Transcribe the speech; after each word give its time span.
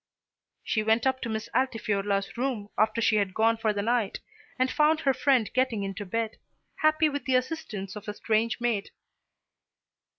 She 0.63 0.81
went 0.81 1.05
up 1.05 1.21
to 1.21 1.29
Miss 1.29 1.47
Altifiorla's 1.53 2.35
room 2.35 2.69
after 2.75 2.99
she 3.01 3.17
had 3.17 3.35
gone 3.35 3.55
for 3.57 3.71
the 3.71 3.83
night, 3.83 4.19
and 4.57 4.71
found 4.71 5.01
her 5.01 5.13
friend 5.13 5.53
getting 5.53 5.83
into 5.83 6.07
bed, 6.07 6.39
happy 6.77 7.07
with 7.07 7.25
the 7.25 7.35
assistance 7.35 7.95
of 7.95 8.07
a 8.07 8.15
strange 8.15 8.59
maid. 8.59 8.89